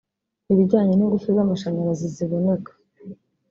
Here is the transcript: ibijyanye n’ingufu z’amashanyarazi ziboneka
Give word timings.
ibijyanye 0.51 0.93
n’ingufu 0.95 1.27
z’amashanyarazi 1.35 2.07
ziboneka 2.15 2.71